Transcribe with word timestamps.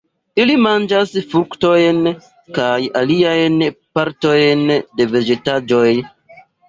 Ili 0.43 0.53
manĝas 0.61 1.11
fruktojn 1.33 1.99
kaj 2.57 2.77
aliajn 3.03 3.59
partojn 3.99 4.65
de 4.79 5.09
vegetaĵoj. 5.13 5.89